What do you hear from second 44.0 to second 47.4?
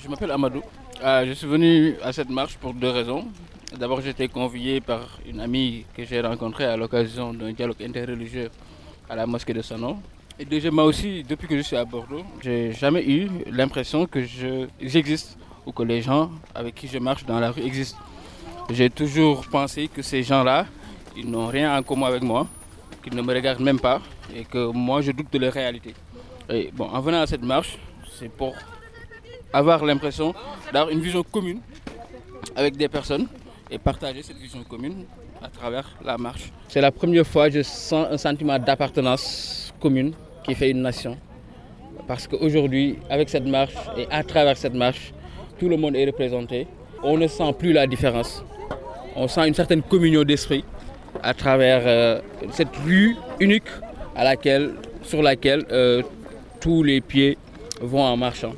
à travers cette marche, tout le monde est représenté. On ne